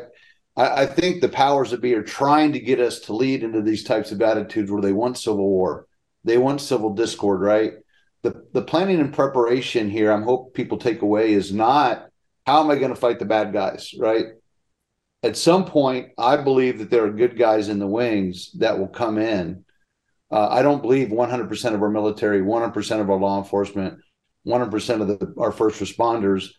[0.55, 3.61] I, I think the powers that be are trying to get us to lead into
[3.61, 5.87] these types of attitudes where they want civil war,
[6.23, 7.73] they want civil discord, right?
[8.21, 12.05] The the planning and preparation here, I'm hope people take away is not
[12.45, 14.25] how am I going to fight the bad guys, right?
[15.21, 18.87] At some point, I believe that there are good guys in the wings that will
[18.87, 19.65] come in
[20.31, 23.99] uh, I don't believe 100% of our military, 100% of our law enforcement,
[24.47, 26.49] 100% of the, our first responders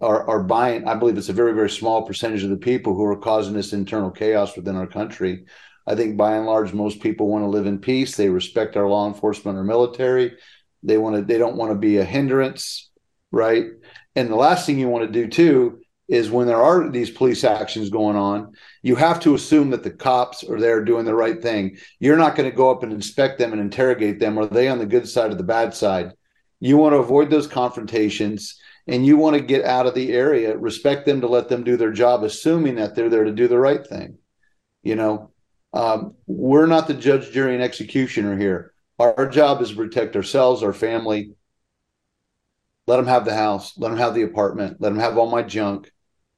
[0.00, 0.88] are, are buying.
[0.88, 3.72] I believe it's a very, very small percentage of the people who are causing this
[3.72, 5.44] internal chaos within our country.
[5.86, 8.16] I think by and large, most people want to live in peace.
[8.16, 10.36] They respect our law enforcement or military.
[10.82, 11.22] They want to.
[11.22, 12.90] They don't want to be a hindrance,
[13.30, 13.66] right?
[14.16, 17.42] And the last thing you want to do too is when there are these police
[17.42, 21.42] actions going on, you have to assume that the cops are there doing the right
[21.42, 21.76] thing.
[21.98, 24.38] You're not going to go up and inspect them and interrogate them.
[24.38, 26.12] Are they on the good side or the bad side?
[26.60, 30.56] You want to avoid those confrontations and you want to get out of the area,
[30.56, 33.58] respect them to let them do their job, assuming that they're there to do the
[33.58, 34.18] right thing.
[34.84, 35.32] You know,
[35.72, 38.72] um, we're not the judge, jury, and executioner here.
[39.00, 41.32] Our, our job is to protect ourselves, our family.
[42.86, 43.76] Let them have the house.
[43.76, 44.76] Let them have the apartment.
[44.80, 45.90] Let them have all my junk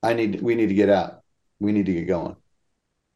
[0.02, 1.22] I need we need to get out.
[1.58, 2.36] We need to get going.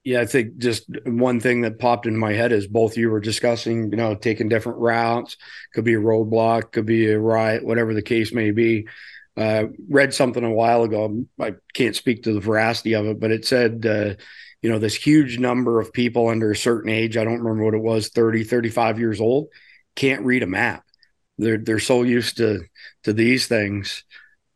[0.05, 3.21] Yeah, I think just one thing that popped into my head is both you were
[3.21, 5.37] discussing, you know, taking different routes.
[5.75, 8.89] Could be a roadblock, could be a riot, whatever the case may be.
[9.37, 11.25] Uh, read something a while ago.
[11.41, 14.15] I can't speak to the veracity of it, but it said, uh,
[14.61, 17.75] you know, this huge number of people under a certain age, I don't remember what
[17.75, 19.49] it was, 30, 35 years old,
[19.95, 20.85] can't read a map.
[21.39, 22.63] They're they're so used to
[23.05, 24.05] to these things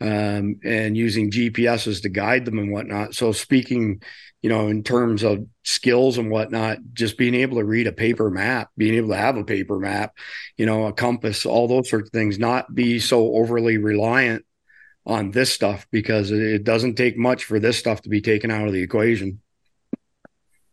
[0.00, 3.14] um, and using GPSs to guide them and whatnot.
[3.14, 4.02] So speaking,
[4.42, 8.30] you know, in terms of skills and whatnot, just being able to read a paper
[8.30, 10.16] map, being able to have a paper map,
[10.56, 14.44] you know, a compass, all those sorts of things, not be so overly reliant
[15.06, 18.66] on this stuff because it doesn't take much for this stuff to be taken out
[18.66, 19.40] of the equation.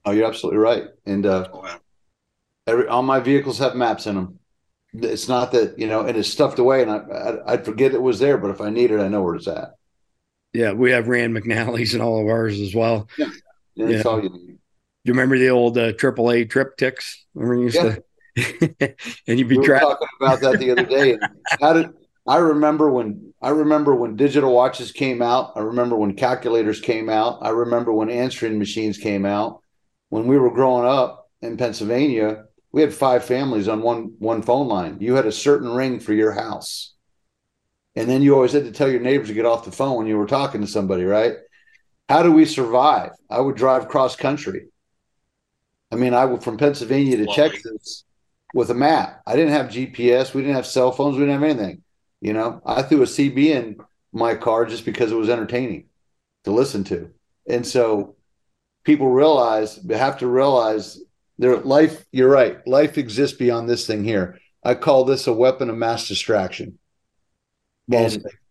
[0.05, 0.85] Oh, you're absolutely right.
[1.05, 1.77] And uh, oh,
[2.67, 4.39] every all my vehicles have maps in them
[4.93, 8.19] it's not that you know, and it's stuffed away, and I, I'd forget it was
[8.19, 8.37] there.
[8.37, 9.75] But if I need it, I know where it's at.
[10.53, 13.07] Yeah, we have Rand McNally's and all of ours as well.
[13.17, 13.29] Yeah,
[13.75, 14.47] yeah that's all you need.
[14.47, 17.15] Do You remember the old uh, AAA TripTiks?
[17.33, 17.95] Remember you used yeah.
[18.37, 18.95] to,
[19.27, 21.17] and you'd be we talking about that the other day.
[21.59, 21.89] How did
[22.27, 25.53] I remember when I remember when digital watches came out?
[25.55, 27.39] I remember when calculators came out.
[27.41, 29.61] I remember when answering machines came out.
[30.09, 34.67] When we were growing up in Pennsylvania, we had five families on one one phone
[34.67, 34.97] line.
[34.99, 36.93] You had a certain ring for your house.
[37.95, 40.07] And then you always had to tell your neighbors to get off the phone when
[40.07, 41.35] you were talking to somebody, right?
[42.09, 43.11] How do we survive?
[43.29, 44.69] I would drive cross country.
[45.91, 48.03] I mean, I would from Pennsylvania to Texas
[48.55, 49.21] with a map.
[49.27, 50.33] I didn't have GPS.
[50.33, 51.15] We didn't have cell phones.
[51.15, 51.83] We didn't have anything.
[52.19, 53.77] You know, I threw a CB in
[54.11, 55.85] my car just because it was entertaining
[56.45, 57.11] to listen to.
[57.47, 58.15] And so
[58.83, 61.02] people realize, they have to realize
[61.37, 62.05] there, life.
[62.11, 62.65] You're right.
[62.67, 64.39] Life exists beyond this thing here.
[64.63, 66.77] I call this a weapon of mass distraction.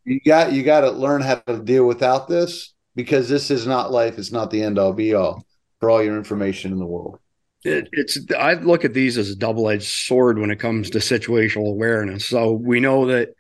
[0.05, 3.93] You got you got to learn how to deal without this because this is not
[3.93, 4.19] life.
[4.19, 5.45] It's not the end all be all
[5.81, 7.19] for all your information in the world.
[7.65, 10.99] It, it's I look at these as a double edged sword when it comes to
[10.99, 12.27] situational awareness.
[12.27, 13.35] So we know that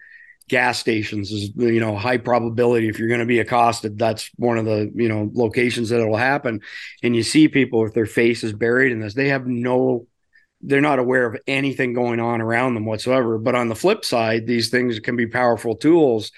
[0.52, 4.58] gas stations is you know high probability if you're going to be accosted that's one
[4.58, 6.60] of the you know locations that it will happen
[7.02, 10.06] and you see people with their faces buried in this they have no
[10.60, 14.46] they're not aware of anything going on around them whatsoever but on the flip side
[14.46, 16.30] these things can be powerful tools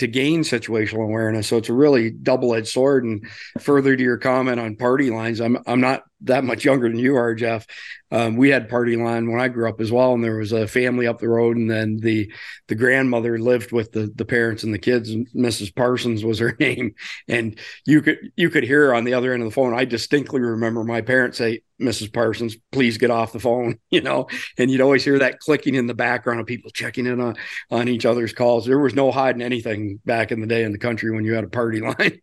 [0.00, 1.46] to gain situational awareness.
[1.46, 3.04] So it's a really double-edged sword.
[3.04, 3.28] And
[3.60, 7.16] further to your comment on party lines, I'm I'm not that much younger than you
[7.16, 7.66] are, Jeff.
[8.12, 10.66] Um, we had party line when I grew up as well, and there was a
[10.66, 12.32] family up the road, and then the
[12.66, 15.10] the grandmother lived with the the parents and the kids.
[15.10, 15.74] And Mrs.
[15.74, 16.94] Parsons was her name,
[17.28, 19.74] and you could you could hear on the other end of the phone.
[19.74, 22.12] I distinctly remember my parents say, "Mrs.
[22.12, 24.26] Parsons, please get off the phone," you know,
[24.58, 27.36] and you'd always hear that clicking in the background of people checking in on
[27.70, 28.66] on each other's calls.
[28.66, 31.44] There was no hiding anything back in the day in the country when you had
[31.44, 32.20] a party line.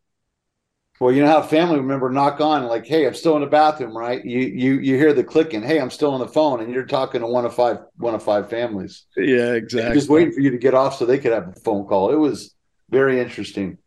[0.99, 3.95] Well, you know how family member knock on like, "Hey, I'm still in the bathroom,"
[3.95, 4.23] right?
[4.25, 5.61] You you you hear the clicking.
[5.61, 8.23] Hey, I'm still on the phone, and you're talking to one of five one of
[8.23, 9.05] five families.
[9.15, 9.95] Yeah, exactly.
[9.95, 12.11] Just waiting for you to get off so they could have a phone call.
[12.11, 12.55] It was
[12.89, 13.77] very interesting.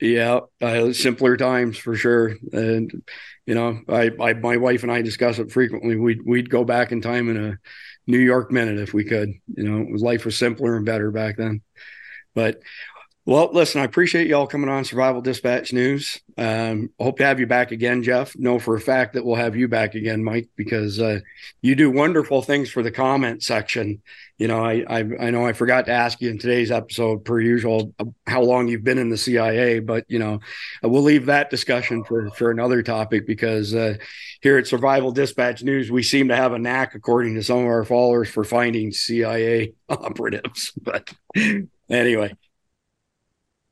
[0.00, 2.34] Yeah, uh, simpler times for sure.
[2.52, 2.92] And
[3.46, 5.96] you know, I, I my wife and I discuss it frequently.
[5.96, 7.58] We'd we'd go back in time in a
[8.06, 9.32] New York minute if we could.
[9.56, 11.62] You know, life was simpler and better back then.
[12.34, 12.60] But
[13.24, 16.20] well, listen, I appreciate y'all coming on Survival Dispatch News.
[16.36, 18.36] Um, hope to have you back again, Jeff.
[18.36, 21.20] Know for a fact that we'll have you back again, Mike, because uh,
[21.60, 24.02] you do wonderful things for the comment section.
[24.38, 27.38] You know, I, I, I know I forgot to ask you in today's episode, per
[27.38, 27.94] usual,
[28.26, 30.40] how long you've been in the CIA, but you know,
[30.82, 33.94] we'll leave that discussion for for another topic because uh,
[34.40, 37.66] here at Survival Dispatch News, we seem to have a knack, according to some of
[37.66, 40.72] our followers, for finding CIA operatives.
[40.82, 41.08] But
[41.88, 42.34] anyway.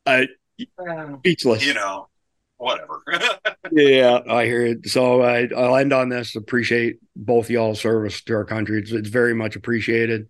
[0.07, 0.29] I
[0.59, 1.65] speechless.
[1.65, 2.09] You know,
[2.57, 3.03] whatever.
[3.73, 4.89] yeah, I hear it.
[4.89, 6.37] So I, I'll end on this.
[6.37, 8.81] Appreciate both y'all's service to our country.
[8.81, 10.29] It's, it's very much appreciated,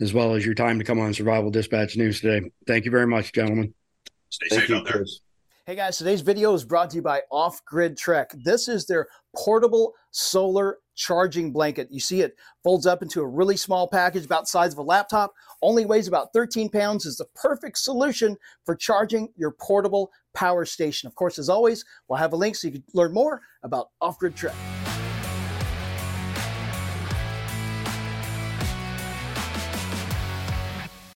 [0.00, 2.50] as well as your time to come on Survival Dispatch News today.
[2.66, 3.74] Thank you very much, gentlemen.
[4.30, 4.94] Stay Thank safe you, out there.
[4.94, 5.20] Chris.
[5.66, 8.30] Hey guys, today's video is brought to you by Off Grid Trek.
[8.44, 11.88] This is their portable solar charging blanket.
[11.90, 14.82] You see it folds up into a really small package about the size of a
[14.82, 20.64] laptop, only weighs about 13 pounds, is the perfect solution for charging your portable power
[20.64, 21.06] station.
[21.06, 24.18] Of course, as always, we'll have a link so you can learn more about Off
[24.18, 24.54] Grid Trek.